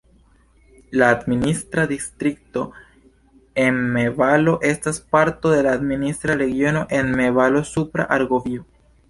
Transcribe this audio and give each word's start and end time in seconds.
La 1.01 1.09
administra 1.15 1.83
distrikto 1.91 2.63
Emme-Valo 3.65 4.55
estas 4.71 5.01
parto 5.17 5.53
de 5.57 5.61
la 5.69 5.75
administra 5.81 6.39
regiono 6.43 6.83
Emme-Valo-Supra 7.03 8.09
Argovio. 8.19 8.67